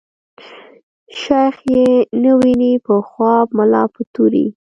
شيخ 1.19 1.55
ئې 1.71 1.85
نه 2.21 2.31
ويني 2.39 2.73
په 2.85 2.93
خواب 3.09 3.47
ملا 3.57 3.83
په 3.93 4.01
توري 4.13 4.47